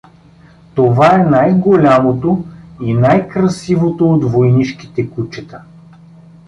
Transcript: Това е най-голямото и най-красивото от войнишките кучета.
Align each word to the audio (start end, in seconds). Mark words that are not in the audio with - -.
Това 0.75 1.13
е 1.15 1.25
най-голямото 1.25 2.43
и 2.81 2.93
най-красивото 2.93 4.13
от 4.13 4.31
войнишките 4.31 5.09
кучета. 5.09 5.61